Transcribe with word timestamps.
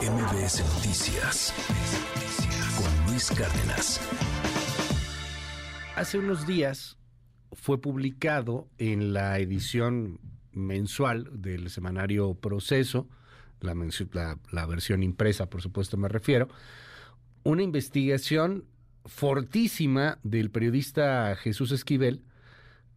MBS 0.00 0.60
Noticias 0.74 1.54
con 2.76 3.06
Luis 3.06 3.30
Cárdenas. 3.30 4.00
Hace 5.94 6.18
unos 6.18 6.46
días 6.46 6.98
fue 7.52 7.80
publicado 7.80 8.68
en 8.78 9.12
la 9.12 9.38
edición 9.38 10.18
mensual 10.52 11.30
del 11.32 11.70
semanario 11.70 12.34
Proceso, 12.34 13.08
la, 13.60 13.74
la, 14.50 14.66
versión 14.66 15.04
impresa, 15.04 15.48
por 15.48 15.62
supuesto 15.62 15.96
me 15.96 16.08
refiero, 16.08 16.48
una 17.44 17.62
investigación 17.62 18.64
fortísima 19.06 20.18
del 20.24 20.50
periodista 20.50 21.36
Jesús 21.36 21.70
Esquivel 21.70 22.24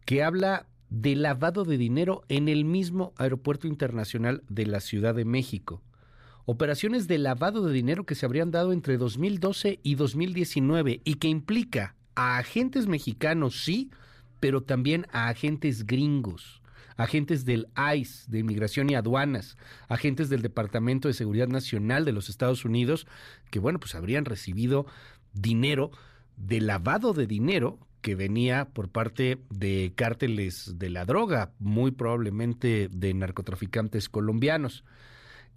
que 0.04 0.24
habla 0.24 0.66
de 0.90 1.14
lavado 1.14 1.64
de 1.64 1.78
dinero 1.78 2.24
en 2.28 2.48
el 2.48 2.64
mismo 2.64 3.14
aeropuerto 3.16 3.68
internacional 3.68 4.42
de 4.48 4.66
la 4.66 4.80
Ciudad 4.80 5.14
de 5.14 5.24
México. 5.24 5.80
Operaciones 6.50 7.08
de 7.08 7.18
lavado 7.18 7.62
de 7.66 7.74
dinero 7.74 8.06
que 8.06 8.14
se 8.14 8.24
habrían 8.24 8.50
dado 8.50 8.72
entre 8.72 8.96
2012 8.96 9.80
y 9.82 9.96
2019 9.96 11.02
y 11.04 11.16
que 11.16 11.28
implica 11.28 11.94
a 12.14 12.38
agentes 12.38 12.86
mexicanos, 12.86 13.62
sí, 13.62 13.90
pero 14.40 14.62
también 14.62 15.06
a 15.12 15.28
agentes 15.28 15.84
gringos, 15.84 16.62
agentes 16.96 17.44
del 17.44 17.68
ICE, 17.94 18.30
de 18.30 18.38
Inmigración 18.38 18.88
y 18.88 18.94
Aduanas, 18.94 19.58
agentes 19.88 20.30
del 20.30 20.40
Departamento 20.40 21.08
de 21.08 21.12
Seguridad 21.12 21.48
Nacional 21.48 22.06
de 22.06 22.12
los 22.12 22.30
Estados 22.30 22.64
Unidos, 22.64 23.06
que 23.50 23.58
bueno, 23.58 23.78
pues 23.78 23.94
habrían 23.94 24.24
recibido 24.24 24.86
dinero 25.34 25.90
de 26.38 26.62
lavado 26.62 27.12
de 27.12 27.26
dinero 27.26 27.78
que 28.00 28.14
venía 28.14 28.70
por 28.70 28.88
parte 28.88 29.36
de 29.50 29.92
cárteles 29.94 30.78
de 30.78 30.88
la 30.88 31.04
droga, 31.04 31.52
muy 31.58 31.90
probablemente 31.90 32.88
de 32.90 33.12
narcotraficantes 33.12 34.08
colombianos. 34.08 34.82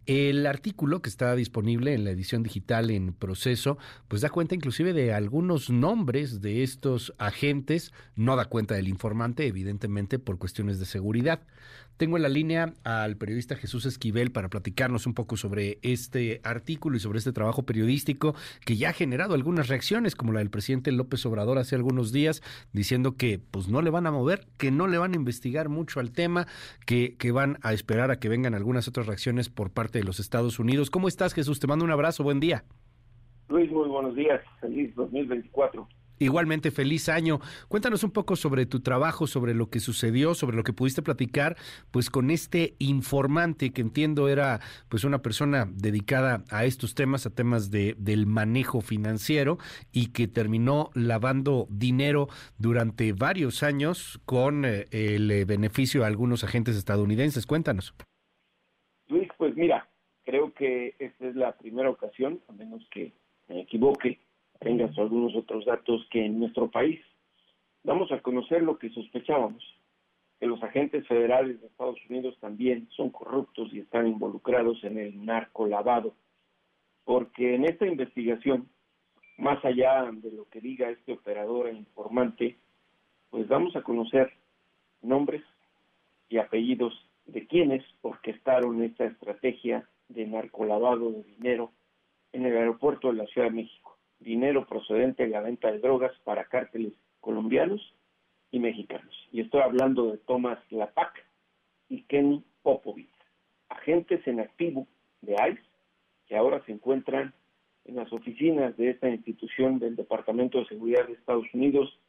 El 0.08 0.48
artículo 0.48 1.02
que 1.02 1.10
está 1.10 1.36
disponible 1.36 1.94
en 1.94 2.04
la 2.04 2.12
edición 2.12 2.42
digital 2.42 2.90
en 2.90 3.14
proceso, 3.14 3.78
pues 4.08 4.22
da 4.22 4.30
cuenta 4.30 4.56
inclusive 4.56 4.94
de 4.94 5.14
algunos 5.14 5.70
nombres 5.70 6.42
de 6.42 6.64
estos 6.64 7.14
agentes, 7.20 7.94
no 8.16 8.36
da 8.36 8.46
cuenta 8.46 8.74
del 8.76 8.88
informante, 8.88 9.46
evidentemente 9.46 10.18
por 10.18 10.40
cuestiones 10.40 10.80
de 10.80 10.86
seguridad. 10.86 11.42
Tengo 11.98 12.18
en 12.18 12.24
la 12.24 12.30
línea 12.30 12.74
al 12.84 13.18
periodista 13.18 13.56
Jesús 13.56 13.86
Esquivel 13.86 14.32
para 14.32 14.50
platicarnos 14.50 15.06
un 15.06 15.14
poco 15.14 15.38
sobre 15.38 15.80
este 15.82 16.42
artículo 16.44 16.98
y 16.98 17.00
sobre 17.00 17.20
este 17.20 17.32
trabajo 17.32 17.64
periodístico 17.64 18.36
que 18.66 18.76
ya 18.76 18.90
ha 18.90 18.94
generado 18.94 19.34
algunas 19.34 19.68
reacciones, 19.68 20.16
como 20.16 20.34
la 20.34 20.40
del 20.40 20.50
presidente 20.50 20.92
López 20.92 21.26
Obrador 21.26 21.58
hace 21.58 21.76
algunos 21.76 22.12
días, 22.12 22.42
diciendo 22.74 23.18
que 23.18 23.40
pues 23.40 23.68
no 23.68 23.82
le 23.82 23.90
van 23.90 24.08
a 24.08 24.12
mover, 24.12 24.48
que 24.58 24.72
no 24.72 24.88
le 24.88 24.98
van 24.98 25.14
a 25.14 25.18
investigar 25.18 25.70
mucho 25.70 26.00
al 26.00 26.12
tema, 26.12 26.48
que, 26.86 27.16
que 27.18 27.32
van 27.32 27.58
a 27.62 27.74
esperar 27.74 28.12
a 28.12 28.20
que 28.20 28.30
vengan 28.30 28.56
algunas 28.56 28.88
otras 28.88 29.08
reacciones 29.08 29.50
por 29.50 29.72
parte 29.72 30.00
de 30.00 30.06
los 30.06 30.20
Estados 30.20 30.60
Unidos. 30.60 30.90
¿Cómo 30.90 31.08
estás, 31.08 31.34
Jesús? 31.34 31.60
Te 31.60 31.68
mando 31.68 31.86
un 31.86 31.92
abrazo, 31.92 32.24
buen 32.24 32.40
día. 32.40 32.64
Luis, 33.50 33.70
muy 33.72 33.90
buenos 33.90 34.16
días, 34.16 34.42
feliz 34.62 34.96
2024. 34.96 35.88
Igualmente, 36.22 36.70
feliz 36.70 37.10
año. 37.10 37.40
Cuéntanos 37.68 38.04
un 38.04 38.12
poco 38.12 38.36
sobre 38.36 38.68
tu 38.68 38.82
trabajo, 38.82 39.26
sobre 39.26 39.56
lo 39.56 39.72
que 39.72 39.80
sucedió, 39.80 40.36
sobre 40.36 40.56
lo 40.56 40.64
que 40.64 40.72
pudiste 40.72 41.02
platicar, 41.02 41.58
pues 41.90 42.12
con 42.12 42.30
este 42.30 42.76
informante 42.78 43.72
que 43.72 43.82
entiendo 43.82 44.30
era 44.30 44.60
pues 44.88 45.04
una 45.04 45.24
persona 45.24 45.68
dedicada 45.68 46.44
a 46.52 46.66
estos 46.66 46.94
temas, 46.94 47.26
a 47.26 47.34
temas 47.34 47.72
de, 47.72 47.96
del 47.98 48.28
manejo 48.28 48.82
financiero 48.82 49.58
y 49.92 50.12
que 50.12 50.28
terminó 50.28 50.92
lavando 50.94 51.66
dinero 51.72 52.28
durante 52.60 53.14
varios 53.14 53.64
años 53.64 54.22
con 54.26 54.64
eh, 54.64 54.86
el 54.92 55.32
eh, 55.32 55.46
beneficio 55.46 56.04
a 56.04 56.08
algunos 56.08 56.44
agentes 56.44 56.76
estadounidenses. 56.78 57.48
Cuéntanos. 57.48 57.96
Luis, 59.08 59.28
pues 59.40 59.56
mira, 59.56 59.90
creo 60.24 60.54
que 60.54 60.94
esta 61.00 61.28
es 61.28 61.36
la 61.36 61.58
primera 61.58 61.90
ocasión, 61.90 62.42
a 62.48 62.52
menos 62.52 62.88
que 62.92 63.12
me 63.48 63.62
equivoque, 63.62 64.20
tengas 64.62 64.96
algunos 65.00 65.36
otros 65.36 65.66
datos 65.66 66.08
que 66.12 66.24
en 66.24 66.40
nuestro 66.40 66.70
país. 66.70 67.02
Vamos 67.84 68.12
a 68.12 68.22
conocer 68.22 68.62
lo 68.62 68.78
que 68.78 68.92
sospechábamos, 68.92 69.64
que 70.40 70.46
los 70.46 70.62
agentes 70.62 71.06
federales 71.08 71.60
de 71.60 71.68
Estados 71.68 71.98
Unidos 72.08 72.38
también 72.40 72.88
son 72.96 73.10
corruptos 73.10 73.74
y 73.74 73.80
están 73.80 74.08
involucrados 74.08 74.84
en 74.84 75.00
el 75.00 75.26
narco 75.26 75.66
lavado, 75.66 76.14
porque 77.06 77.56
en 77.56 77.66
esta 77.66 77.88
investigación, 77.88 78.70
más 79.38 79.64
allá 79.66 80.08
de 80.12 80.32
lo 80.32 80.46
que 80.46 80.62
diga 80.62 80.92
este 80.92 81.14
operador 81.14 81.68
e 81.68 81.74
informante, 81.74 82.58
pues 83.32 83.48
vamos 83.48 83.76
a 83.76 83.82
conocer 83.82 84.32
nombres 85.02 85.42
y 86.30 86.38
apellidos 86.38 86.94
de 87.26 87.48
quienes 87.48 87.84
orquestaron 88.04 88.84
esta 88.84 89.06
estrategia 89.06 89.90
de 90.08 90.28
narcolavado 90.28 91.12
de 91.12 91.24
dinero 91.24 91.72
en 92.32 92.46
el 92.46 92.56
aeropuerto 92.56 93.08
de 93.08 93.16
la 93.16 93.26
Ciudad 93.26 93.48
de 93.48 93.56
México 93.56 93.91
dinero 94.22 94.66
procedente 94.66 95.24
de 95.24 95.30
la 95.30 95.42
venta 95.42 95.72
de 95.72 95.80
drogas 95.80 96.12
para 96.24 96.46
cárteles 96.46 96.94
colombianos 97.20 97.82
y 98.52 98.60
mexicanos. 98.60 99.14
Y 99.32 99.42
estoy 99.42 99.62
hablando 99.62 100.12
de 100.12 100.18
Tomás 100.20 100.60
Lapac 100.72 101.26
y 101.90 102.04
Kenny 102.04 102.44
Popovich, 102.64 103.10
agentes 103.70 104.26
en 104.28 104.40
activo 104.40 104.88
de 105.22 105.34
ICE 105.34 105.62
que 106.28 106.38
ahora 106.38 106.64
se 106.66 106.72
encuentran 106.72 107.34
en 107.86 107.96
las 107.96 108.12
oficinas 108.14 108.78
de 108.78 108.92
esta 108.92 109.10
institución 109.10 109.80
del 109.80 109.96
Departamento 109.96 110.60
de 110.60 110.68
Seguridad 110.68 111.08
de 111.08 111.14
Estados 111.14 111.46
Unidos 111.54 112.00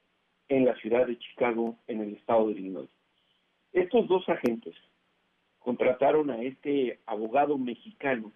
en 0.49 0.65
la 0.65 0.77
ciudad 0.77 1.07
de 1.07 1.19
Chicago, 1.19 1.77
en 1.87 2.03
el 2.03 2.15
estado 2.15 2.47
de 2.47 2.53
Illinois. 2.53 2.91
Estos 3.73 4.07
dos 4.07 4.29
agentes 4.29 4.77
contrataron 5.61 6.31
a 6.31 6.43
este 6.43 7.01
abogado 7.07 7.57
mexicano, 7.57 8.33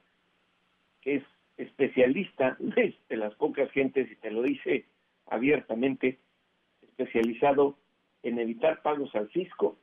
que 1.03 1.17
es 1.17 1.23
especialista 1.57 2.57
de 3.09 3.17
las 3.17 3.35
pocas 3.35 3.71
gentes, 3.71 4.11
y 4.11 4.17
te 4.17 4.31
lo 4.31 4.43
dice 4.43 4.87
abiertamente, 5.27 6.19
especializado 6.83 7.79
en 8.23 8.39
evitar 8.39 8.83
pagos 8.83 9.15
al 9.15 9.29
fisco 9.29 9.79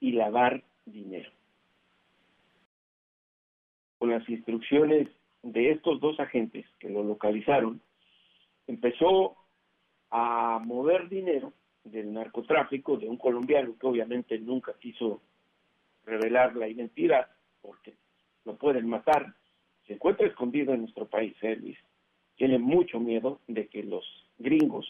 y 0.00 0.12
lavar 0.12 0.62
dinero. 0.86 1.30
Con 3.98 4.10
las 4.10 4.28
instrucciones 4.28 5.08
de 5.42 5.70
estos 5.72 6.00
dos 6.00 6.18
agentes 6.20 6.66
que 6.78 6.88
lo 6.88 7.02
localizaron, 7.02 7.80
empezó 8.66 9.36
a 10.10 10.60
mover 10.64 11.08
dinero 11.08 11.52
del 11.84 12.12
narcotráfico 12.12 12.96
de 12.96 13.08
un 13.08 13.16
colombiano 13.16 13.76
que 13.78 13.86
obviamente 13.86 14.38
nunca 14.38 14.74
quiso 14.78 15.22
revelar 16.04 16.56
la 16.56 16.68
identidad 16.68 17.28
porque 17.60 17.94
lo 18.44 18.56
pueden 18.56 18.88
matar 18.88 19.34
se 19.88 19.94
encuentra 19.94 20.26
escondido 20.26 20.74
en 20.74 20.82
nuestro 20.82 21.06
país. 21.06 21.34
¿eh, 21.42 21.74
Tiene 22.36 22.58
mucho 22.58 23.00
miedo 23.00 23.40
de 23.48 23.66
que 23.66 23.82
los 23.82 24.04
gringos 24.38 24.86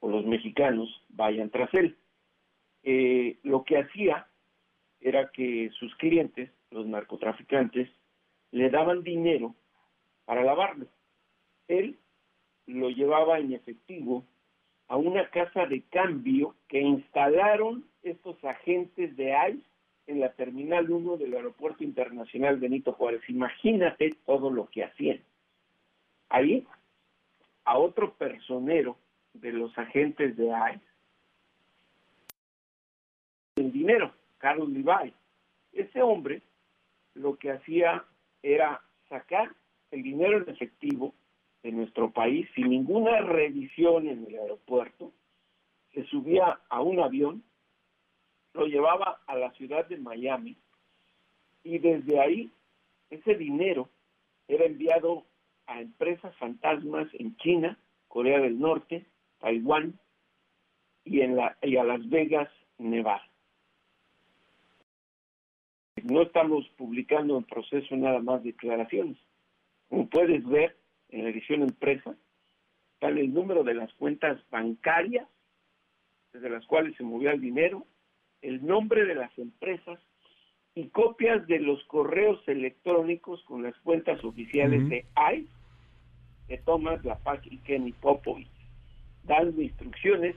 o 0.00 0.08
los 0.08 0.24
mexicanos 0.24 0.88
vayan 1.10 1.50
tras 1.50 1.72
él. 1.74 1.96
Eh, 2.82 3.38
lo 3.42 3.64
que 3.64 3.78
hacía 3.78 4.26
era 5.00 5.30
que 5.30 5.70
sus 5.78 5.94
clientes, 5.96 6.50
los 6.70 6.86
narcotraficantes, 6.86 7.88
le 8.50 8.70
daban 8.70 9.02
dinero 9.02 9.54
para 10.24 10.42
lavarlo. 10.42 10.86
Él 11.68 11.98
lo 12.66 12.88
llevaba 12.88 13.38
en 13.38 13.52
efectivo 13.52 14.24
a 14.88 14.96
una 14.96 15.28
casa 15.30 15.66
de 15.66 15.82
cambio 15.90 16.56
que 16.68 16.80
instalaron 16.80 17.84
estos 18.02 18.42
agentes 18.42 19.14
de 19.16 19.34
ICE 19.50 19.73
en 20.06 20.20
la 20.20 20.32
Terminal 20.32 20.90
1 20.90 21.16
del 21.16 21.34
Aeropuerto 21.34 21.82
Internacional 21.82 22.58
Benito 22.58 22.92
Juárez. 22.92 23.22
Imagínate 23.28 24.16
todo 24.26 24.50
lo 24.50 24.66
que 24.66 24.84
hacían. 24.84 25.20
Ahí, 26.28 26.66
a 27.64 27.78
otro 27.78 28.14
personero 28.14 28.96
de 29.32 29.52
los 29.52 29.76
agentes 29.78 30.36
de 30.36 30.46
ICE, 30.46 30.80
el 33.56 33.72
dinero, 33.72 34.12
Carlos 34.38 34.68
Levi. 34.68 35.12
Ese 35.72 36.02
hombre 36.02 36.42
lo 37.14 37.36
que 37.36 37.52
hacía 37.52 38.04
era 38.42 38.82
sacar 39.08 39.50
el 39.90 40.02
dinero 40.02 40.38
en 40.38 40.48
efectivo 40.48 41.14
de 41.62 41.72
nuestro 41.72 42.10
país 42.10 42.46
sin 42.54 42.68
ninguna 42.68 43.20
revisión 43.20 44.06
en 44.08 44.26
el 44.26 44.38
aeropuerto, 44.38 45.12
se 45.94 46.04
subía 46.04 46.60
a 46.68 46.82
un 46.82 47.00
avión 47.00 47.42
lo 48.54 48.66
llevaba 48.66 49.20
a 49.26 49.36
la 49.36 49.50
ciudad 49.52 49.86
de 49.86 49.98
Miami 49.98 50.56
y 51.62 51.78
desde 51.78 52.20
ahí 52.20 52.52
ese 53.10 53.34
dinero 53.34 53.90
era 54.48 54.64
enviado 54.64 55.24
a 55.66 55.80
empresas 55.80 56.34
fantasmas 56.36 57.08
en 57.14 57.36
China, 57.36 57.78
Corea 58.08 58.40
del 58.40 58.58
Norte, 58.58 59.06
Taiwán 59.40 59.98
y, 61.04 61.20
en 61.20 61.36
la, 61.36 61.56
y 61.62 61.76
a 61.76 61.84
Las 61.84 62.08
Vegas, 62.08 62.48
Nevada. 62.78 63.28
No 66.02 66.22
estamos 66.22 66.68
publicando 66.76 67.36
en 67.38 67.44
proceso 67.44 67.96
nada 67.96 68.20
más 68.20 68.42
declaraciones. 68.42 69.16
Como 69.88 70.08
puedes 70.08 70.46
ver 70.46 70.76
en 71.08 71.24
la 71.24 71.30
edición 71.30 71.62
empresa, 71.62 72.14
está 72.94 73.08
el 73.08 73.32
número 73.32 73.64
de 73.64 73.74
las 73.74 73.92
cuentas 73.94 74.38
bancarias 74.50 75.26
desde 76.32 76.50
las 76.50 76.66
cuales 76.66 76.96
se 76.96 77.04
movía 77.04 77.30
el 77.30 77.40
dinero, 77.40 77.86
el 78.44 78.64
nombre 78.64 79.06
de 79.06 79.14
las 79.14 79.36
empresas 79.38 79.98
y 80.74 80.88
copias 80.88 81.46
de 81.46 81.60
los 81.60 81.82
correos 81.84 82.40
electrónicos 82.46 83.42
con 83.44 83.62
las 83.62 83.76
cuentas 83.78 84.22
oficiales 84.22 84.88
de 84.88 85.06
ICE 85.34 85.48
de 86.48 86.58
Thomas 86.58 87.02
Lapac 87.04 87.46
y 87.46 87.56
Kenny 87.58 87.92
Popovich, 87.92 88.48
dando 89.22 89.62
instrucciones 89.62 90.36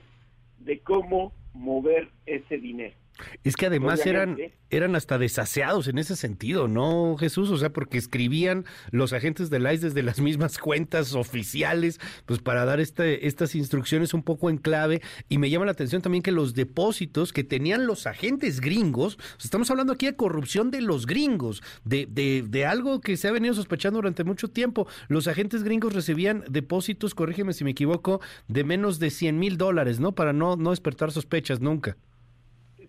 de 0.58 0.78
cómo 0.80 1.32
mover 1.52 2.08
ese 2.24 2.56
dinero. 2.56 2.96
Es 3.44 3.56
que 3.56 3.66
además 3.66 4.04
eran, 4.06 4.36
eran 4.70 4.94
hasta 4.96 5.18
desaseados 5.18 5.88
en 5.88 5.98
ese 5.98 6.16
sentido, 6.16 6.68
¿no, 6.68 7.16
Jesús? 7.18 7.50
O 7.50 7.58
sea, 7.58 7.72
porque 7.72 7.98
escribían 7.98 8.64
los 8.90 9.12
agentes 9.12 9.50
del 9.50 9.62
ICE 9.62 9.86
desde 9.86 10.02
las 10.02 10.20
mismas 10.20 10.58
cuentas 10.58 11.14
oficiales, 11.14 12.00
pues 12.26 12.40
para 12.40 12.64
dar 12.64 12.80
este, 12.80 13.26
estas 13.26 13.54
instrucciones 13.54 14.14
un 14.14 14.22
poco 14.22 14.50
en 14.50 14.58
clave. 14.58 15.02
Y 15.28 15.38
me 15.38 15.50
llama 15.50 15.66
la 15.66 15.72
atención 15.72 16.02
también 16.02 16.22
que 16.22 16.32
los 16.32 16.54
depósitos 16.54 17.32
que 17.32 17.44
tenían 17.44 17.86
los 17.86 18.06
agentes 18.06 18.60
gringos, 18.60 19.18
estamos 19.42 19.70
hablando 19.70 19.92
aquí 19.92 20.06
de 20.06 20.16
corrupción 20.16 20.70
de 20.70 20.80
los 20.80 21.06
gringos, 21.06 21.62
de, 21.84 22.06
de, 22.06 22.44
de 22.46 22.66
algo 22.66 23.00
que 23.00 23.16
se 23.16 23.28
ha 23.28 23.32
venido 23.32 23.54
sospechando 23.54 23.98
durante 23.98 24.24
mucho 24.24 24.48
tiempo. 24.48 24.86
Los 25.08 25.28
agentes 25.28 25.62
gringos 25.62 25.92
recibían 25.92 26.44
depósitos, 26.48 27.14
corrígeme 27.14 27.52
si 27.52 27.64
me 27.64 27.70
equivoco, 27.70 28.20
de 28.48 28.64
menos 28.64 28.98
de 28.98 29.10
100 29.10 29.38
mil 29.38 29.56
dólares, 29.56 30.00
¿no? 30.00 30.12
Para 30.12 30.32
no, 30.32 30.56
no 30.56 30.70
despertar 30.70 31.12
sospechas 31.12 31.60
nunca 31.60 31.96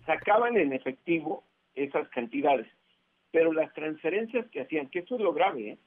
sacaban 0.06 0.56
en 0.56 0.72
efectivo 0.72 1.44
esas 1.74 2.08
cantidades, 2.08 2.66
pero 3.30 3.52
las 3.52 3.72
transferencias 3.74 4.48
que 4.50 4.60
hacían, 4.60 4.88
que 4.88 5.00
eso 5.00 5.16
es 5.16 5.20
lo 5.20 5.32
grave, 5.32 5.70
¿eh? 5.70 5.78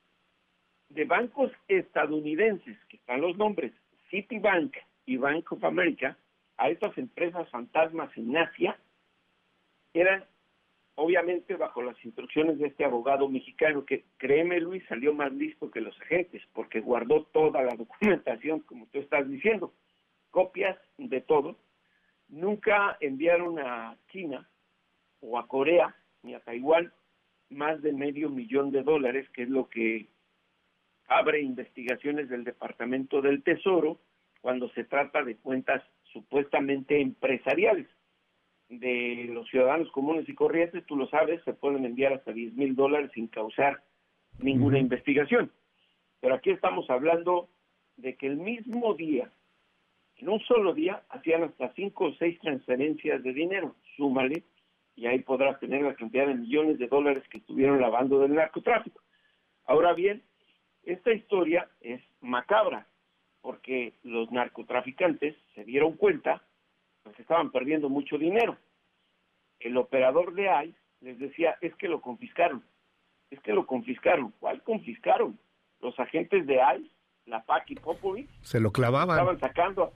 de 0.89 1.05
bancos 1.05 1.51
estadounidenses, 1.67 2.77
que 2.87 2.97
están 2.97 3.21
los 3.21 3.35
nombres 3.37 3.73
Citibank 4.09 4.75
y 5.05 5.17
Bank 5.17 5.51
of 5.51 5.63
America, 5.63 6.17
a 6.57 6.69
estas 6.69 6.97
empresas 6.97 7.49
fantasmas 7.49 8.15
en 8.15 8.37
Asia, 8.37 8.77
eran 9.93 10.23
obviamente 10.95 11.55
bajo 11.55 11.81
las 11.81 12.03
instrucciones 12.05 12.59
de 12.59 12.67
este 12.67 12.85
abogado 12.85 13.27
mexicano 13.27 13.85
que, 13.85 14.05
créeme 14.17 14.59
Luis, 14.59 14.83
salió 14.87 15.13
más 15.13 15.31
listo 15.33 15.71
que 15.71 15.81
los 15.81 15.99
agentes, 16.01 16.43
porque 16.53 16.81
guardó 16.81 17.23
toda 17.25 17.63
la 17.63 17.75
documentación, 17.75 18.59
como 18.61 18.85
tú 18.87 18.99
estás 18.99 19.27
diciendo, 19.27 19.73
copias 20.29 20.77
de 20.97 21.21
todo, 21.21 21.57
nunca 22.29 22.97
enviaron 22.99 23.59
a 23.59 23.97
China 24.11 24.49
o 25.21 25.37
a 25.37 25.47
Corea 25.47 25.95
ni 26.21 26.33
a 26.33 26.39
Taiwán 26.39 26.91
más 27.49 27.81
de 27.81 27.93
medio 27.93 28.29
millón 28.29 28.71
de 28.71 28.83
dólares, 28.83 29.29
que 29.29 29.43
es 29.43 29.49
lo 29.49 29.69
que 29.69 30.07
abre 31.07 31.41
investigaciones 31.41 32.29
del 32.29 32.43
Departamento 32.43 33.21
del 33.21 33.43
Tesoro 33.43 33.99
cuando 34.41 34.69
se 34.69 34.83
trata 34.83 35.23
de 35.23 35.37
cuentas 35.37 35.83
supuestamente 36.11 36.99
empresariales 36.99 37.87
de 38.69 39.29
los 39.29 39.47
ciudadanos 39.49 39.91
comunes 39.91 40.27
y 40.27 40.33
corrientes, 40.33 40.85
tú 40.85 40.95
lo 40.95 41.07
sabes, 41.07 41.43
se 41.43 41.53
pueden 41.53 41.85
enviar 41.85 42.13
hasta 42.13 42.31
10 42.31 42.53
mil 42.53 42.75
dólares 42.75 43.11
sin 43.13 43.27
causar 43.27 43.83
ninguna 44.39 44.79
investigación. 44.79 45.51
Pero 46.19 46.35
aquí 46.35 46.51
estamos 46.51 46.89
hablando 46.89 47.49
de 47.97 48.15
que 48.15 48.27
el 48.27 48.37
mismo 48.37 48.93
día 48.95 49.31
en 50.17 50.29
un 50.29 50.39
solo 50.41 50.73
día 50.73 51.03
hacían 51.09 51.43
hasta 51.43 51.73
cinco 51.73 52.05
o 52.05 52.13
seis 52.13 52.39
transferencias 52.39 53.23
de 53.23 53.33
dinero, 53.33 53.75
súmale, 53.97 54.43
y 54.95 55.07
ahí 55.07 55.19
podrás 55.19 55.59
tener 55.59 55.81
la 55.81 55.95
cantidad 55.95 56.27
de 56.27 56.35
millones 56.35 56.77
de 56.77 56.87
dólares 56.87 57.23
que 57.29 57.39
estuvieron 57.39 57.81
lavando 57.81 58.19
del 58.19 58.33
narcotráfico. 58.33 59.01
Ahora 59.65 59.93
bien, 59.93 60.23
esta 60.83 61.11
historia 61.11 61.69
es 61.81 62.01
macabra, 62.21 62.87
porque 63.41 63.93
los 64.03 64.31
narcotraficantes 64.31 65.35
se 65.55 65.63
dieron 65.63 65.93
cuenta 65.93 66.43
que 67.15 67.21
estaban 67.21 67.51
perdiendo 67.51 67.89
mucho 67.89 68.17
dinero. 68.17 68.57
El 69.59 69.77
operador 69.77 70.33
de 70.33 70.43
ICE 70.65 70.77
les 71.01 71.19
decía, 71.19 71.57
es 71.61 71.75
que 71.75 71.87
lo 71.87 72.01
confiscaron, 72.01 72.63
es 73.29 73.39
que 73.41 73.53
lo 73.53 73.65
confiscaron. 73.65 74.33
¿Cuál 74.39 74.61
confiscaron? 74.63 75.37
Los 75.81 75.99
agentes 75.99 76.45
de 76.47 76.55
ICE, 76.55 76.89
la 77.25 77.43
PAC 77.43 77.71
y 77.71 77.75
Popovich, 77.75 78.29
se 78.41 78.59
lo 78.59 78.71
clavaban. 78.71 79.17
Estaban 79.17 79.39
sacando 79.39 79.93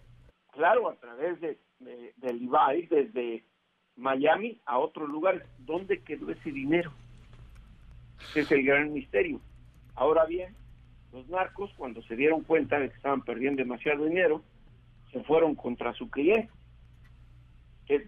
claro, 0.57 0.89
a 0.89 0.95
través 0.95 1.39
de, 1.39 1.59
del 2.18 2.42
IBAI, 2.42 2.88
desde 2.88 3.44
Miami 3.95 4.59
a 4.65 4.80
otros 4.80 5.07
lugares. 5.07 5.44
¿Dónde 5.59 6.01
quedó 6.01 6.31
ese 6.31 6.51
dinero? 6.51 6.92
Ese 8.31 8.42
es 8.42 8.51
el 8.51 8.65
gran 8.65 8.92
misterio. 8.92 9.39
Ahora 9.95 10.25
bien, 10.25 10.56
los 11.13 11.27
narcos, 11.30 11.71
cuando 11.77 12.01
se 12.01 12.15
dieron 12.15 12.42
cuenta 12.44 12.80
de 12.80 12.89
que 12.89 12.95
estaban 12.95 13.21
perdiendo 13.21 13.62
demasiado 13.62 14.06
dinero, 14.06 14.42
se 15.12 15.24
fueron 15.24 15.56
contra 15.56 15.94
su 15.94 16.09
cliente, 16.09 16.50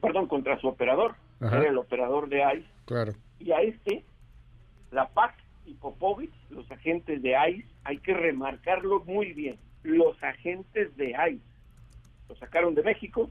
perdón, 0.01 0.28
contra 0.28 0.60
su 0.60 0.68
operador, 0.68 1.16
era 1.40 1.69
el 1.69 1.78
operador 1.78 2.30
de 2.30 2.42
ICE. 2.42 2.68
Claro. 2.86 3.13
Y 3.40 3.51
a 3.51 3.62
este, 3.62 4.04
la 4.92 5.07
PAC 5.07 5.36
y 5.66 5.75
Popovich, 5.75 6.34
los 6.50 6.69
agentes 6.72 7.22
de 7.22 7.36
ICE, 7.50 7.68
hay 7.84 8.00
que 8.00 8.13
remarcarlo 8.13 9.04
muy 9.06 9.34
bien, 9.34 9.57
los 9.84 10.22
agentes 10.24 10.96
de 10.98 11.12
ICE 11.12 11.49
lo 12.30 12.36
sacaron 12.36 12.76
de 12.76 12.84
México, 12.84 13.30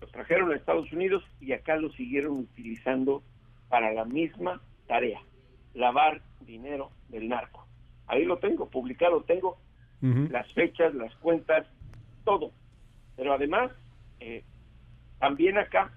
lo 0.00 0.06
trajeron 0.08 0.52
a 0.52 0.56
Estados 0.56 0.92
Unidos 0.92 1.24
y 1.40 1.52
acá 1.52 1.76
lo 1.76 1.90
siguieron 1.92 2.38
utilizando 2.38 3.22
para 3.68 3.92
la 3.92 4.04
misma 4.04 4.60
tarea, 4.86 5.20
lavar 5.72 6.20
dinero 6.40 6.90
del 7.08 7.28
narco. 7.28 7.66
Ahí 8.06 8.24
lo 8.24 8.38
tengo, 8.38 8.68
publicado 8.68 9.22
tengo 9.22 9.56
las 10.02 10.52
fechas, 10.52 10.94
las 10.94 11.14
cuentas, 11.16 11.66
todo. 12.24 12.52
Pero 13.16 13.32
además, 13.32 13.72
eh, 14.20 14.44
también 15.18 15.56
acá, 15.56 15.92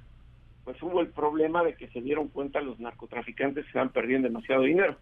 pues 0.64 0.82
hubo 0.82 1.02
el 1.02 1.10
problema 1.10 1.62
de 1.62 1.76
que 1.76 1.90
se 1.90 2.00
dieron 2.00 2.30
cuenta 2.30 2.62
los 2.62 2.80
narcotraficantes 2.80 3.66
que 3.66 3.68
estaban 3.68 3.90
perdiendo 3.90 4.30
demasiado 4.30 4.64
dinero. 4.64 4.96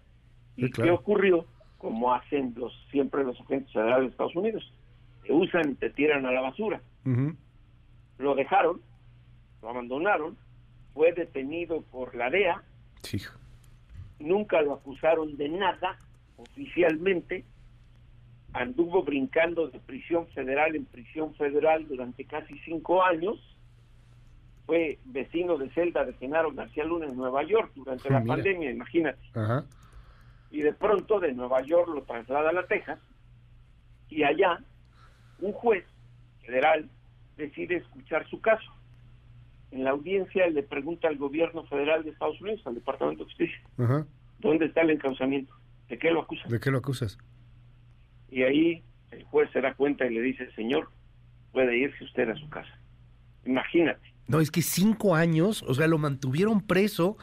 ¿Y 0.55 0.71
qué 0.71 0.89
ocurrió? 0.89 1.45
Como 1.77 2.15
hacen 2.15 2.55
los 2.57 2.73
siempre 2.89 3.23
los 3.23 3.39
agentes 3.41 3.71
federales 3.73 4.07
de 4.07 4.11
Estados 4.11 4.35
Unidos 4.35 4.73
te 5.25 5.33
usan 5.33 5.71
y 5.71 5.75
te 5.75 5.89
tiran 5.89 6.25
a 6.25 6.31
la 6.31 6.41
basura. 6.41 6.81
Lo 8.17 8.35
dejaron, 8.35 8.81
lo 9.61 9.69
abandonaron, 9.69 10.37
fue 10.93 11.13
detenido 11.13 11.81
por 11.81 12.15
la 12.15 12.29
DEA, 12.29 12.63
nunca 14.19 14.61
lo 14.61 14.73
acusaron 14.73 15.37
de 15.37 15.49
nada 15.49 15.99
oficialmente, 16.37 17.45
anduvo 18.53 19.03
brincando 19.03 19.67
de 19.67 19.79
prisión 19.79 20.27
federal 20.29 20.75
en 20.75 20.85
prisión 20.85 21.35
federal 21.35 21.87
durante 21.87 22.25
casi 22.25 22.57
cinco 22.59 23.03
años, 23.03 23.37
fue 24.65 24.97
vecino 25.05 25.57
de 25.57 25.69
celda 25.71 26.05
de 26.05 26.13
Genaro 26.13 26.51
García 26.51 26.85
Luna 26.85 27.05
en 27.05 27.15
Nueva 27.15 27.43
York 27.43 27.71
durante 27.75 28.09
la 28.09 28.23
pandemia, 28.23 28.71
imagínate. 28.71 29.19
Y 30.49 30.61
de 30.61 30.73
pronto 30.73 31.19
de 31.19 31.33
Nueva 31.33 31.61
York 31.61 31.89
lo 31.93 32.01
traslada 32.03 32.49
a 32.49 32.53
La 32.53 32.65
Texas. 32.65 32.97
Y 34.09 34.23
allá 34.23 34.59
un 35.39 35.51
juez 35.51 35.85
federal 36.45 36.89
decide 37.37 37.77
escuchar 37.77 38.27
su 38.29 38.39
caso. 38.41 38.71
En 39.71 39.83
la 39.83 39.91
audiencia 39.91 40.47
le 40.47 40.63
pregunta 40.63 41.07
al 41.07 41.17
gobierno 41.17 41.65
federal 41.65 42.03
de 42.03 42.11
Estados 42.11 42.39
Unidos, 42.39 42.61
al 42.65 42.75
Departamento 42.75 43.23
de 43.23 43.29
Justicia, 43.29 43.61
¿dónde 44.39 44.65
está 44.65 44.81
el 44.81 44.91
encauzamiento? 44.91 45.53
¿De 45.89 45.97
qué 45.97 46.11
lo 46.11 46.21
acusas? 46.21 46.49
¿De 46.49 46.59
qué 46.59 46.71
lo 46.71 46.77
acusas? 46.77 47.17
Y 48.29 48.43
ahí 48.43 48.83
el 49.11 49.23
juez 49.25 49.49
se 49.51 49.61
da 49.61 49.73
cuenta 49.73 50.05
y 50.05 50.13
le 50.13 50.21
dice, 50.21 50.51
señor, 50.53 50.89
puede 51.51 51.77
irse 51.77 52.03
usted 52.03 52.29
a 52.29 52.35
su 52.35 52.49
casa. 52.49 52.79
Imagínate. 53.45 54.13
No, 54.27 54.39
es 54.39 54.49
que 54.49 54.61
cinco 54.61 55.15
años, 55.15 55.63
o 55.63 55.73
sea, 55.75 55.87
lo 55.87 55.97
mantuvieron 55.97 56.61
preso 56.61 57.17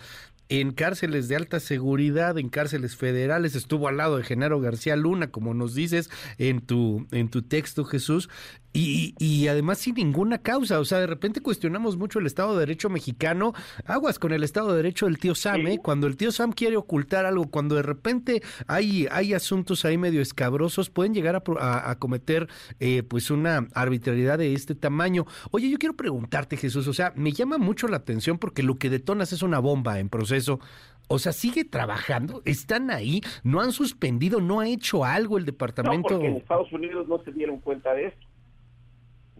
en 0.60 0.72
cárceles 0.72 1.28
de 1.28 1.36
alta 1.36 1.60
seguridad, 1.60 2.36
en 2.36 2.50
cárceles 2.50 2.94
federales, 2.94 3.54
estuvo 3.54 3.88
al 3.88 3.96
lado 3.96 4.18
de 4.18 4.22
Genaro 4.22 4.60
García 4.60 4.96
Luna, 4.96 5.30
como 5.30 5.54
nos 5.54 5.74
dices 5.74 6.10
en 6.36 6.60
tu, 6.60 7.06
en 7.10 7.30
tu 7.30 7.40
texto, 7.40 7.86
Jesús, 7.86 8.28
y, 8.74 9.14
y, 9.18 9.48
además 9.48 9.78
sin 9.78 9.94
ninguna 9.94 10.38
causa. 10.38 10.80
O 10.80 10.84
sea, 10.84 10.98
de 10.98 11.06
repente 11.06 11.42
cuestionamos 11.42 11.96
mucho 11.98 12.18
el 12.18 12.26
Estado 12.26 12.54
de 12.54 12.60
Derecho 12.60 12.88
mexicano. 12.88 13.52
Aguas 13.84 14.18
con 14.18 14.32
el 14.32 14.42
Estado 14.42 14.70
de 14.70 14.76
Derecho 14.76 15.06
del 15.06 15.18
tío 15.18 15.34
Sam, 15.34 15.66
¿eh? 15.66 15.78
Cuando 15.82 16.06
el 16.06 16.16
tío 16.16 16.32
Sam 16.32 16.52
quiere 16.52 16.76
ocultar 16.76 17.26
algo, 17.26 17.50
cuando 17.50 17.74
de 17.74 17.82
repente 17.82 18.42
hay, 18.66 19.06
hay 19.10 19.34
asuntos 19.34 19.84
ahí 19.84 19.98
medio 19.98 20.22
escabrosos, 20.22 20.88
pueden 20.88 21.12
llegar 21.12 21.36
a, 21.36 21.90
a, 21.90 21.98
cometer 21.98 22.48
eh, 22.80 23.02
pues 23.02 23.30
una 23.30 23.68
arbitrariedad 23.74 24.38
de 24.38 24.54
este 24.54 24.74
tamaño. 24.74 25.26
Oye, 25.50 25.68
yo 25.68 25.78
quiero 25.78 25.94
preguntarte, 25.94 26.56
Jesús, 26.56 26.88
o 26.88 26.94
sea, 26.94 27.12
me 27.14 27.32
llama 27.32 27.58
mucho 27.58 27.88
la 27.88 27.98
atención 27.98 28.38
porque 28.38 28.62
lo 28.62 28.78
que 28.78 28.88
detonas 28.88 29.34
es 29.34 29.42
una 29.42 29.58
bomba 29.58 29.98
en 29.98 30.08
proceso. 30.08 30.41
O 30.48 31.18
sea, 31.18 31.32
sigue 31.32 31.64
trabajando, 31.64 32.42
están 32.44 32.90
ahí, 32.90 33.20
no 33.42 33.60
han 33.60 33.72
suspendido, 33.72 34.40
no 34.40 34.60
ha 34.60 34.68
hecho 34.68 35.04
algo 35.04 35.36
el 35.36 35.44
departamento. 35.44 36.08
No, 36.10 36.16
porque 36.16 36.28
en 36.28 36.36
Estados 36.36 36.72
Unidos 36.72 37.06
no 37.08 37.22
se 37.22 37.32
dieron 37.32 37.58
cuenta 37.58 37.92
de 37.92 38.06
esto 38.06 38.26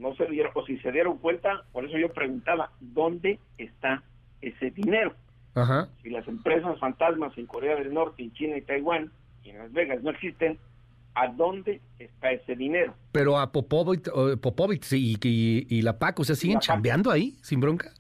no 0.03 0.15
se 0.17 0.27
dieron, 0.27 0.53
o 0.55 0.67
si 0.67 0.79
se 0.79 0.93
dieron 0.93 1.19
cuenta, 1.19 1.65
por 1.73 1.85
eso 1.85 1.97
yo 1.97 2.13
preguntaba, 2.13 2.73
¿dónde 2.81 3.39
está 3.57 4.03
ese 4.43 4.71
dinero? 4.71 5.15
Si 6.03 6.11
las 6.11 6.27
empresas 6.29 6.79
fantasmas 6.79 7.37
en 7.37 7.47
Corea 7.47 7.77
del 7.77 7.93
Norte, 7.93 8.23
en 8.23 8.33
China 8.33 8.57
y 8.57 8.63
Taiwán, 8.63 9.13
y 9.45 9.51
en 9.51 9.59
Las 9.59 9.73
Vegas 9.73 10.03
no 10.03 10.11
existen, 10.11 10.59
¿a 11.15 11.29
dónde 11.29 11.81
está 11.99 12.33
ese 12.33 12.57
dinero? 12.57 12.95
Pero 13.13 13.39
a 13.39 13.53
Popovich, 13.53 14.93
y, 14.93 15.19
y, 15.69 15.83
la 15.83 15.99
PAC, 15.99 16.21
o 16.21 16.25
sea, 16.25 16.37
¿siguen 16.37 16.59
chambeando 16.59 17.11
ahí, 17.11 17.37
sin 17.43 17.61
bronca? 17.61 17.93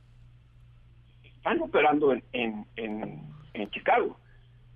Están 1.42 1.60
operando 1.60 2.12
en, 2.12 2.22
en, 2.76 3.20
en 3.54 3.70
Chicago. 3.70 4.16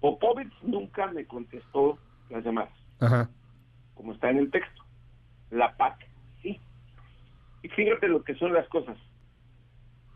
Popovich 0.00 0.52
nunca 0.62 1.06
me 1.06 1.24
contestó 1.24 1.96
las 2.28 2.44
llamadas, 2.44 2.74
Ajá. 2.98 3.30
como 3.94 4.12
está 4.12 4.30
en 4.30 4.38
el 4.38 4.50
texto. 4.50 4.82
La 5.50 5.76
PAC, 5.76 6.08
sí. 6.42 6.60
Y 7.62 7.68
fíjate 7.68 8.08
lo 8.08 8.24
que 8.24 8.34
son 8.34 8.52
las 8.52 8.68
cosas. 8.68 8.98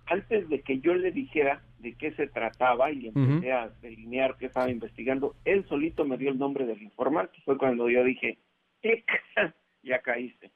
Antes 0.07 0.49
de 0.49 0.61
que 0.63 0.81
yo 0.81 0.93
le 0.93 1.13
dijera 1.13 1.63
de 1.79 1.95
qué 1.95 2.11
se 2.15 2.27
trataba 2.27 2.91
y 2.91 3.07
empecé 3.07 3.53
a 3.53 3.69
delinear 3.81 4.37
qué 4.37 4.47
estaba 4.47 4.69
investigando, 4.69 5.37
él 5.45 5.65
solito 5.69 6.05
me 6.05 6.19
dio 6.19 6.31
el 6.31 6.39
nombre 6.39 6.67
del 6.67 6.83
informante. 6.83 7.41
Fue 7.45 7.57
cuando 7.57 7.89
yo 7.89 8.03
dije, 8.03 8.39
¡clic! 8.83 9.09
ya 9.85 10.01
caíste. 10.01 10.51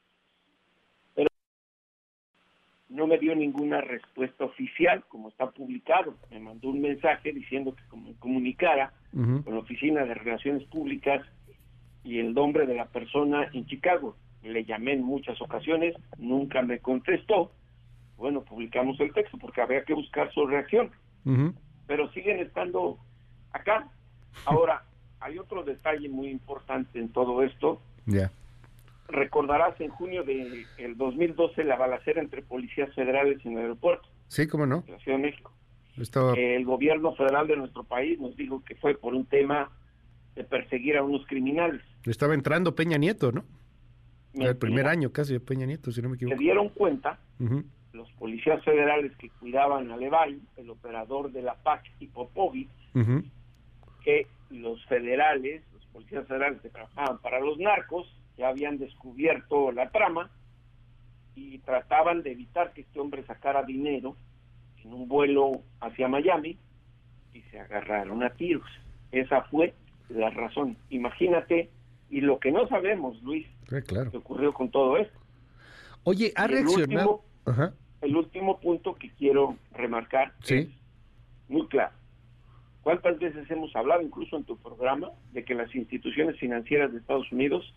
No 2.89 3.07
me 3.07 3.19
dio 3.19 3.35
ninguna 3.35 3.81
respuesta 3.81 4.45
oficial, 4.45 5.05
como 5.09 5.29
está 5.29 5.51
publicado. 5.51 6.15
Me 6.31 6.39
mandó 6.39 6.69
un 6.69 6.81
mensaje 6.81 7.33
diciendo 7.33 7.75
que 7.75 7.97
me 7.97 8.15
comunicara 8.15 8.93
con 9.13 9.55
la 9.55 9.61
Oficina 9.61 10.05
de 10.05 10.15
Relaciones 10.15 10.65
Públicas 10.65 11.25
y 12.05 12.19
el 12.19 12.35
nombre 12.35 12.67
de 12.67 12.75
la 12.75 12.87
persona 12.87 13.49
en 13.53 13.67
Chicago. 13.67 14.17
Le 14.43 14.65
llamé 14.65 14.93
en 14.93 15.03
muchas 15.03 15.41
ocasiones, 15.41 15.95
nunca 16.19 16.63
me 16.63 16.79
contestó. 16.79 17.53
Bueno, 18.17 18.43
publicamos 18.43 19.01
el 19.01 19.13
texto 19.13 19.39
porque 19.39 19.63
había 19.63 19.85
que 19.85 19.95
buscar 19.95 20.31
su 20.33 20.47
reacción, 20.47 20.91
pero 21.87 22.11
siguen 22.13 22.39
estando 22.39 22.99
acá. 23.53 23.89
Ahora, 24.45 24.85
hay 25.21 25.39
otro 25.39 25.65
detalle 25.65 26.09
muy 26.09 26.29
importante 26.29 26.99
en 26.99 27.09
todo 27.09 27.43
esto. 27.43 27.81
Ya. 28.07 28.31
Recordarás 29.09 29.79
en 29.81 29.91
junio 29.91 30.25
del 30.25 30.65
el 30.79 30.97
2012 30.97 31.63
la 31.65 31.77
balacera 31.77 32.21
entre 32.23 32.43
policías 32.43 32.93
federales 32.95 33.45
en 33.45 33.53
el 33.53 33.59
aeropuerto 33.59 34.09
Sí, 34.29 34.47
cómo 34.49 34.67
no. 34.67 34.81
de 34.83 34.93
la 34.93 34.99
Ciudad 34.99 35.19
de 35.19 35.25
México. 35.25 35.53
Estaba... 35.99 36.33
El 36.35 36.65
gobierno 36.65 37.15
federal 37.15 37.47
de 37.47 37.57
nuestro 37.57 37.85
país 37.85 38.19
nos 38.19 38.35
dijo 38.37 38.65
que 38.65 38.75
fue 38.77 38.95
por 38.95 39.15
un 39.15 39.27
tema 39.27 39.71
de 40.35 40.43
perseguir 40.45 40.97
a 40.97 41.03
unos 41.05 41.25
criminales. 41.27 41.83
Estaba 42.05 42.35
entrando 42.35 42.75
Peña 42.75 42.97
Nieto, 42.97 43.31
¿no? 43.31 43.45
Era 44.33 44.51
el 44.51 44.57
primer 44.57 44.89
año 44.89 45.13
casi 45.13 45.33
de 45.35 45.39
Peña 45.41 45.67
Nieto, 45.67 45.93
si 45.93 46.03
no 46.03 46.09
me 46.09 46.17
Se 46.17 46.25
equivoco. 46.25 46.41
dieron 46.41 46.69
cuenta 46.71 47.21
los 47.93 48.11
policías 48.13 48.65
federales 48.65 49.15
que 49.19 49.31
cuidaban 49.39 49.93
a 49.93 49.97
Levay, 49.97 50.41
el 50.57 50.71
operador 50.71 51.31
de 51.31 51.43
la 51.43 51.55
PAC 51.55 51.85
y 52.01 52.09
Popovich, 52.09 52.69
Ujú. 52.95 53.23
que 54.03 54.27
los 54.51 54.85
federales, 54.87 55.63
los 55.73 55.87
policías 55.87 56.27
federales 56.27 56.61
que 56.63 56.71
trabajaban 56.71 57.19
para 57.19 57.39
los 57.39 57.57
narcos, 57.59 58.13
ya 58.37 58.49
habían 58.49 58.79
descubierto 58.79 59.71
la 59.73 59.91
trama 59.91 60.31
y 61.37 61.59
trataban 61.59 62.23
de 62.23 62.33
evitar 62.33 62.73
que 62.73 62.83
este 62.83 63.01
hombre 63.01 63.25
sacara 63.27 63.63
dinero 63.63 64.17
en 64.83 64.93
un 64.93 65.09
vuelo 65.09 65.63
hacia 65.81 66.09
Miami 66.09 66.59
y 67.33 67.41
se 67.43 67.59
agarraron 67.59 68.23
a 68.23 68.31
tiros. 68.31 68.67
Esa 69.13 69.43
fue 69.45 69.75
la 70.09 70.31
razón. 70.31 70.77
Imagínate, 70.91 71.71
y 72.11 72.21
lo 72.21 72.39
que 72.39 72.53
no 72.53 72.69
sabemos, 72.69 73.21
Luis, 73.23 73.47
Sí, 73.69 73.77
claro. 73.87 74.11
que 74.11 74.19
ocurrió 74.19 74.53
con 74.53 74.71
todo 74.71 74.97
esto. 74.97 75.19
Oye, 76.05 76.33
¿ha 76.37 76.45
el 76.45 76.51
reaccionado? 76.53 77.23
Ajá. 77.47 77.73
El 78.03 78.17
último 78.17 78.61
punto 78.61 78.95
que 78.95 79.11
quiero 79.11 79.57
remarcar 79.73 80.35
Sí. 80.43 80.55
es 80.59 80.69
muy 81.49 81.67
claro. 81.69 81.95
¿Cuántas 82.83 83.19
veces 83.19 83.51
hemos 83.51 83.75
hablado, 83.75 84.03
incluso 84.03 84.37
en 84.37 84.45
tu 84.45 84.59
programa, 84.59 85.11
de 85.33 85.43
que 85.45 85.55
las 85.55 85.75
instituciones 85.75 86.39
financieras 86.39 86.93
de 86.93 86.99
Estados 86.99 87.33
Unidos 87.33 87.75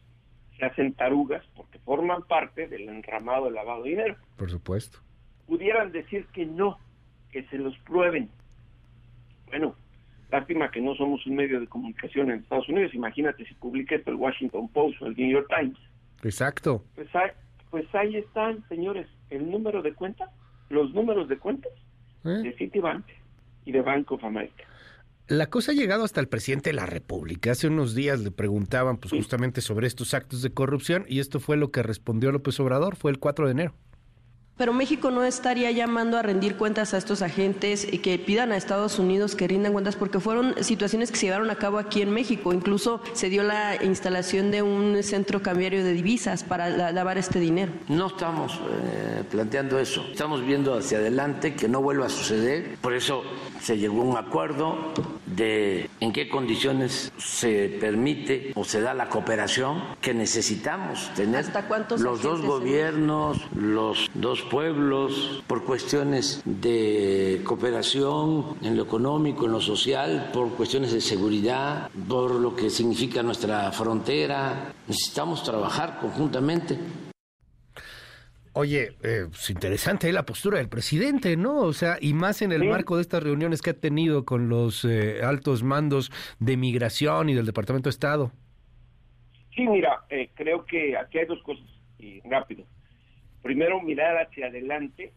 se 0.57 0.65
hacen 0.65 0.93
tarugas 0.93 1.43
porque 1.55 1.79
forman 1.79 2.23
parte 2.23 2.67
del 2.67 2.89
enramado 2.89 3.45
de 3.45 3.51
lavado 3.51 3.83
de 3.83 3.89
dinero? 3.89 4.15
Por 4.35 4.49
supuesto. 4.49 4.99
Pudieran 5.45 5.91
decir 5.91 6.25
que 6.33 6.45
no, 6.45 6.77
que 7.31 7.43
se 7.43 7.57
los 7.57 7.77
prueben. 7.79 8.29
Bueno, 9.47 9.75
lástima 10.31 10.69
que 10.71 10.81
no 10.81 10.95
somos 10.95 11.25
un 11.25 11.35
medio 11.35 11.59
de 11.59 11.67
comunicación 11.67 12.31
en 12.31 12.39
Estados 12.39 12.67
Unidos. 12.69 12.93
Imagínate 12.93 13.45
si 13.45 13.53
publica 13.55 13.95
esto 13.95 14.11
el 14.11 14.17
Washington 14.17 14.67
Post 14.69 15.01
o 15.01 15.07
el 15.07 15.15
New 15.15 15.29
York 15.29 15.47
Times. 15.57 15.77
Exacto. 16.23 16.83
Pues 16.95 17.13
ahí, 17.15 17.29
pues 17.69 17.95
ahí 17.95 18.17
están, 18.17 18.67
señores, 18.67 19.07
el 19.29 19.49
número 19.49 19.81
de 19.81 19.93
cuentas, 19.93 20.29
los 20.69 20.93
números 20.93 21.27
de 21.27 21.37
cuentas 21.37 21.71
¿Eh? 22.25 22.29
de 22.29 22.53
Citibank 22.57 23.05
y 23.65 23.71
de 23.71 23.81
Bank 23.81 24.11
of 24.11 24.23
America. 24.23 24.63
La 25.27 25.49
cosa 25.49 25.73
ha 25.73 25.75
llegado 25.75 26.05
hasta 26.05 26.21
el 26.21 26.29
presidente 26.29 26.69
de 26.69 26.75
la 26.75 26.85
República. 26.85 27.51
Hace 27.51 27.67
unos 27.67 27.93
días 27.93 28.21
le 28.21 28.31
preguntaban 28.31 28.95
pues 28.95 29.11
justamente 29.11 29.59
sobre 29.59 29.85
estos 29.85 30.13
actos 30.13 30.41
de 30.41 30.53
corrupción 30.53 31.05
y 31.09 31.19
esto 31.19 31.41
fue 31.41 31.57
lo 31.57 31.69
que 31.69 31.83
respondió 31.83 32.31
López 32.31 32.57
Obrador, 32.61 32.95
fue 32.95 33.11
el 33.11 33.19
4 33.19 33.45
de 33.45 33.51
enero. 33.51 33.73
Pero 34.57 34.73
México 34.73 35.11
no 35.11 35.23
estaría 35.23 35.69
llamando 35.69 36.17
a 36.17 36.23
rendir 36.23 36.55
cuentas 36.55 36.95
a 36.95 36.97
estos 36.97 37.21
agentes 37.21 37.87
y 37.91 37.99
que 37.99 38.17
pidan 38.17 38.51
a 38.51 38.57
Estados 38.57 38.97
Unidos 38.97 39.35
que 39.35 39.47
rindan 39.47 39.71
cuentas 39.71 39.95
porque 39.95 40.19
fueron 40.19 40.55
situaciones 40.63 41.11
que 41.11 41.17
se 41.17 41.27
llevaron 41.27 41.51
a 41.51 41.55
cabo 41.57 41.77
aquí 41.77 42.01
en 42.01 42.09
México. 42.09 42.51
Incluso 42.53 42.99
se 43.13 43.29
dio 43.29 43.43
la 43.43 43.75
instalación 43.83 44.49
de 44.49 44.63
un 44.63 45.03
centro 45.03 45.43
cambiario 45.43 45.83
de 45.83 45.93
divisas 45.93 46.43
para 46.43 46.69
la- 46.69 46.91
lavar 46.91 47.19
este 47.19 47.39
dinero. 47.39 47.71
No 47.87 48.07
estamos 48.07 48.53
eh, 48.55 49.23
planteando 49.29 49.77
eso. 49.77 50.03
Estamos 50.11 50.43
viendo 50.43 50.73
hacia 50.75 50.97
adelante 50.97 51.53
que 51.53 51.67
no 51.67 51.81
vuelva 51.83 52.07
a 52.07 52.09
suceder. 52.09 52.77
Por 52.81 52.93
eso 52.95 53.21
se 53.61 53.77
llegó 53.77 54.01
a 54.01 54.05
un 54.05 54.17
acuerdo 54.17 54.75
de 55.27 55.87
en 55.99 56.11
qué 56.13 56.29
condiciones 56.29 57.11
se 57.19 57.77
permite 57.79 58.53
o 58.55 58.63
se 58.63 58.81
da 58.81 58.95
la 58.95 59.07
cooperación 59.07 59.83
que 60.01 60.15
necesitamos 60.15 61.11
tener 61.15 61.41
¿Hasta 61.41 61.67
cuántos 61.67 62.01
los 62.01 62.23
dos 62.23 62.41
gobiernos, 62.41 63.37
los 63.55 64.09
dos 64.15 64.41
pueblos, 64.49 65.43
por 65.47 65.63
cuestiones 65.63 66.41
de 66.45 67.41
cooperación 67.43 68.57
en 68.61 68.75
lo 68.77 68.83
económico, 68.83 69.45
en 69.45 69.51
lo 69.51 69.61
social, 69.61 70.29
por 70.33 70.51
cuestiones 70.55 70.91
de 70.93 71.01
seguridad, 71.01 71.89
por 72.07 72.35
lo 72.35 72.55
que 72.55 72.69
significa 72.69 73.23
nuestra 73.23 73.71
frontera. 73.71 74.73
Necesitamos 74.87 75.43
trabajar 75.43 75.99
conjuntamente. 75.99 76.77
Oye, 78.53 78.95
eh, 79.03 79.25
pues 79.29 79.51
interesante 79.51 80.11
la 80.11 80.25
postura 80.25 80.57
del 80.57 80.67
presidente, 80.67 81.37
¿no? 81.37 81.59
O 81.59 81.73
sea, 81.73 81.97
y 82.01 82.13
más 82.13 82.41
en 82.41 82.51
el 82.51 82.61
Sí. 82.61 82.67
marco 82.67 82.95
de 82.95 83.03
estas 83.03 83.21
reuniones 83.21 83.61
que 83.61 83.69
ha 83.69 83.73
tenido 83.79 84.25
con 84.25 84.49
los 84.49 84.83
eh, 84.83 85.21
altos 85.23 85.61
mandos 85.61 86.11
de 86.39 86.57
migración 86.57 87.29
y 87.29 87.35
del 87.35 87.45
Departamento 87.45 87.87
de 87.87 87.91
Estado. 87.91 88.31
Sí, 89.55 89.61
mira, 89.67 90.01
eh, 90.09 90.29
creo 90.33 90.65
que 90.65 90.97
aquí 90.97 91.19
hay 91.19 91.25
dos 91.27 91.41
cosas, 91.43 91.65
y 91.99 92.19
rápido. 92.21 92.63
Primero, 93.41 93.81
mirar 93.81 94.17
hacia 94.17 94.47
adelante, 94.47 95.13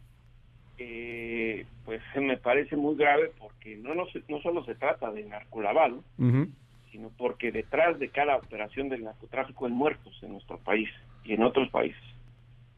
eh, 0.79 1.67
pues 1.85 2.01
me 2.17 2.37
parece 2.37 2.77
muy 2.77 2.97
grave 2.97 3.33
porque 3.39 3.77
no, 3.77 3.95
no, 3.95 4.05
no 4.29 4.41
solo 4.41 4.65
se 4.65 4.75
trata 4.75 5.11
de 5.11 5.25
narcolavado, 5.25 6.03
Ujú. 6.19 6.49
sino 6.91 7.11
porque 7.19 7.53
detrás 7.53 7.99
de 7.99 8.09
cada 8.09 8.37
operación 8.37 8.89
del 8.89 9.05
narcotráfico 9.05 9.67
hay 9.67 9.73
muertos 9.73 10.19
en 10.23 10.33
nuestro 10.33 10.59
país 10.59 10.89
y 11.25 11.35
en 11.35 11.43
otros 11.43 11.69
países. 11.71 12.03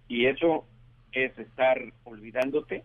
Y 0.09 0.27
eso 0.27 0.67
es 1.13 1.39
estar 1.39 1.79
olvidándote 2.05 2.85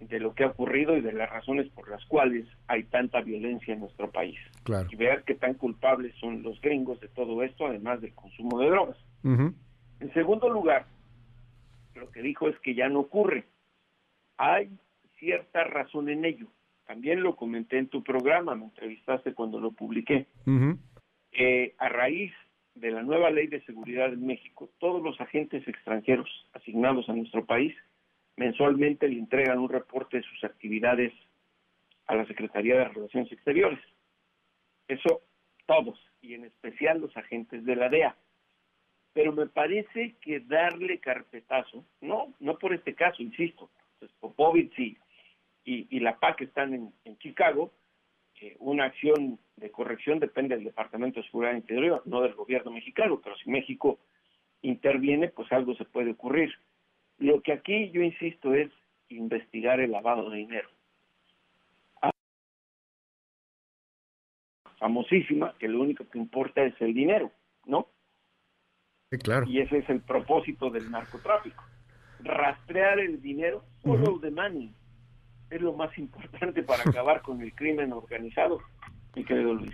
de 0.00 0.20
lo 0.20 0.34
que 0.34 0.44
ha 0.44 0.48
ocurrido 0.48 0.96
y 0.96 1.00
de 1.00 1.12
las 1.12 1.28
razones 1.28 1.68
por 1.70 1.90
las 1.90 2.04
cuales 2.06 2.46
hay 2.68 2.84
tanta 2.84 3.20
violencia 3.20 3.74
en 3.74 3.80
nuestro 3.80 4.10
país. 4.10 4.38
Claro. 4.62 4.88
Y 4.90 4.96
ver 4.96 5.24
qué 5.24 5.34
tan 5.34 5.54
culpables 5.54 6.14
son 6.20 6.42
los 6.42 6.60
gringos 6.60 7.00
de 7.00 7.08
todo 7.08 7.42
esto, 7.42 7.66
además 7.66 8.00
del 8.00 8.14
consumo 8.14 8.60
de 8.60 8.70
drogas. 8.70 8.96
En 9.24 10.14
segundo 10.14 10.48
lugar, 10.48 10.86
lo 11.94 12.10
que 12.10 12.22
dijo 12.22 12.48
es 12.48 12.58
que 12.60 12.74
ya 12.74 12.88
no 12.88 13.00
ocurre. 13.00 13.44
Hay 14.36 14.70
cierta 15.18 15.64
razón 15.64 16.08
en 16.08 16.24
ello. 16.24 16.46
También 16.86 17.22
lo 17.22 17.36
comenté 17.36 17.78
en 17.78 17.88
tu 17.88 18.02
programa, 18.02 18.54
me 18.54 18.64
entrevistaste 18.64 19.34
cuando 19.34 19.60
lo 19.60 19.72
publiqué. 19.72 20.26
Eh, 21.32 21.74
a 21.78 21.88
raíz 21.88 22.32
de 22.74 22.90
la 22.90 23.02
nueva 23.02 23.30
ley 23.30 23.48
de 23.48 23.60
seguridad 23.62 24.12
en 24.12 24.26
México, 24.26 24.70
todos 24.78 25.02
los 25.02 25.20
agentes 25.20 25.66
extranjeros 25.68 26.28
asignados 26.54 27.08
a 27.08 27.12
nuestro 27.12 27.44
país 27.44 27.74
mensualmente 28.36 29.08
le 29.08 29.18
entregan 29.18 29.58
un 29.58 29.68
reporte 29.68 30.18
de 30.18 30.22
sus 30.22 30.44
actividades 30.44 31.12
a 32.06 32.14
la 32.14 32.24
Secretaría 32.26 32.78
de 32.78 32.84
Relaciones 32.88 33.30
Exteriores. 33.32 33.80
Eso 34.86 35.22
todos, 35.66 35.98
y 36.22 36.34
en 36.34 36.44
especial 36.44 37.00
los 37.00 37.14
agentes 37.16 37.64
de 37.64 37.76
la 37.76 37.90
DEA. 37.90 38.16
Pero 39.12 39.32
me 39.32 39.46
parece 39.46 40.14
que 40.20 40.40
darle 40.40 40.98
carpetazo, 40.98 41.84
no, 42.00 42.34
no 42.40 42.58
por 42.58 42.72
este 42.72 42.94
caso, 42.94 43.22
insisto, 43.22 43.70
pues 43.98 44.10
Popovich 44.20 44.78
y, 44.78 44.96
y, 45.64 45.86
y 45.90 46.00
la 46.00 46.18
PAC 46.18 46.42
están 46.42 46.92
en, 47.04 47.18
Chicago, 47.18 47.72
eh, 48.40 48.56
una 48.60 48.84
acción 48.84 49.38
de 49.56 49.70
corrección 49.70 50.20
depende 50.20 50.54
del 50.54 50.64
Departamento 50.64 51.20
de 51.20 51.26
Seguridad 51.26 51.54
Interior, 51.54 52.02
no 52.04 52.20
del 52.20 52.34
gobierno 52.34 52.70
mexicano, 52.70 53.20
pero 53.22 53.36
si 53.36 53.50
México 53.50 53.98
interviene, 54.62 55.28
pues 55.28 55.50
algo 55.52 55.74
se 55.74 55.84
puede 55.84 56.12
ocurrir. 56.12 56.54
Lo 57.18 57.42
que 57.42 57.52
aquí 57.52 57.90
yo 57.90 58.02
insisto 58.02 58.54
es 58.54 58.70
investigar 59.08 59.80
el 59.80 59.90
lavado 59.90 60.30
de 60.30 60.38
dinero. 60.38 60.68
Ah, 62.00 62.10
Famosísima, 64.78 65.56
que 65.58 65.68
lo 65.68 65.80
único 65.80 66.08
que 66.08 66.18
importa 66.18 66.62
es 66.62 66.74
el 66.80 66.94
dinero, 66.94 67.32
¿no? 67.66 67.88
Sí, 69.10 69.18
claro. 69.18 69.46
Y 69.48 69.60
ese 69.60 69.78
es 69.78 69.88
el 69.88 70.00
propósito 70.00 70.70
del 70.70 70.90
narcotráfico. 70.90 71.64
Rastrear 72.20 72.98
el 73.00 73.22
dinero, 73.22 73.64
follow 73.82 74.12
Ujú. 74.16 74.20
the 74.20 74.30
money. 74.30 74.74
es 75.50 75.62
lo 75.62 75.72
más 75.72 75.96
importante 75.96 76.62
para 76.62 76.82
acabar 76.82 77.22
con 77.22 77.40
el 77.40 77.54
crimen 77.54 77.90
organizado, 77.94 78.60
mi 79.16 79.24
querido 79.24 79.54
Luis. 79.54 79.72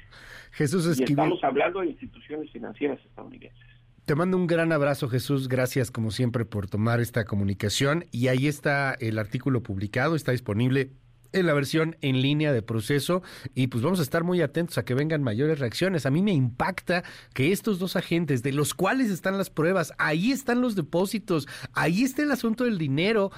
Jesús 0.52 0.86
Esquivel. 0.86 1.08
Y 1.08 1.12
estamos 1.14 1.42
hablando 1.42 1.80
de 1.80 1.86
instituciones 1.88 2.48
financieras 2.52 3.00
estadounidenses. 3.04 3.58
Te 4.04 4.14
mando 4.14 4.36
un 4.36 4.46
gran 4.46 4.70
abrazo, 4.70 5.08
Jesús. 5.08 5.48
Gracias, 5.48 5.90
como 5.90 6.12
siempre, 6.12 6.44
por 6.44 6.68
tomar 6.68 7.00
esta 7.00 7.24
comunicación. 7.24 8.04
Y 8.12 8.28
ahí 8.28 8.46
está 8.46 8.94
el 9.00 9.18
artículo 9.18 9.64
publicado, 9.64 10.14
está 10.14 10.30
disponible 10.30 10.92
en 11.34 11.46
la 11.46 11.54
versión 11.54 11.96
en 12.00 12.22
línea 12.22 12.52
de 12.52 12.62
proceso 12.62 13.22
y 13.54 13.66
pues 13.66 13.82
vamos 13.82 14.00
a 14.00 14.02
estar 14.02 14.24
muy 14.24 14.40
atentos 14.40 14.78
a 14.78 14.84
que 14.84 14.94
vengan 14.94 15.22
mayores 15.22 15.58
reacciones. 15.58 16.06
A 16.06 16.10
mí 16.10 16.22
me 16.22 16.32
impacta 16.32 17.04
que 17.34 17.52
estos 17.52 17.78
dos 17.78 17.96
agentes, 17.96 18.42
de 18.42 18.52
los 18.52 18.74
cuales 18.74 19.10
están 19.10 19.36
las 19.36 19.50
pruebas, 19.50 19.92
ahí 19.98 20.32
están 20.32 20.60
los 20.60 20.76
depósitos, 20.76 21.46
ahí 21.72 22.04
está 22.04 22.22
el 22.22 22.30
asunto 22.30 22.64
del 22.64 22.78
dinero, 22.78 23.30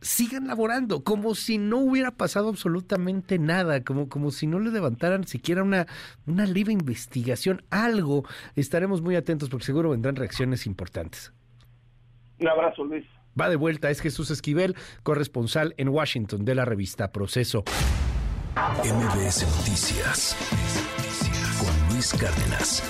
sigan 0.00 0.46
laborando 0.46 1.02
como 1.02 1.34
si 1.34 1.58
no 1.58 1.78
hubiera 1.78 2.12
pasado 2.12 2.48
absolutamente 2.48 3.38
nada, 3.38 3.82
como, 3.82 4.08
como 4.08 4.30
si 4.30 4.46
no 4.46 4.58
le 4.58 4.70
levantaran 4.70 5.26
siquiera 5.26 5.62
una, 5.62 5.86
una 6.26 6.46
libre 6.46 6.72
investigación, 6.72 7.62
algo. 7.70 8.24
Estaremos 8.56 9.02
muy 9.02 9.16
atentos 9.16 9.48
porque 9.48 9.66
seguro 9.66 9.90
vendrán 9.90 10.16
reacciones 10.16 10.66
importantes. 10.66 11.32
Un 12.40 12.48
abrazo, 12.48 12.84
Luis. 12.84 13.04
Va 13.38 13.48
de 13.48 13.56
vuelta, 13.56 13.90
es 13.90 14.00
Jesús 14.00 14.30
Esquivel, 14.30 14.74
corresponsal 15.02 15.74
en 15.76 15.88
Washington 15.88 16.44
de 16.44 16.54
la 16.54 16.64
revista 16.64 17.12
Proceso. 17.12 17.64
MBS 18.84 19.46
Noticias 19.58 20.36
con 21.58 21.94
Luis 21.94 22.12
Cárdenas. 22.14 22.82